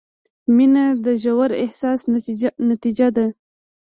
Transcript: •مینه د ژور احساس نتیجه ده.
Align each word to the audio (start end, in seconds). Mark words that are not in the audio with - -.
•مینه 0.55 0.85
د 1.05 1.07
ژور 1.23 1.49
احساس 1.63 1.99
نتیجه 2.69 3.07
ده. 3.15 3.25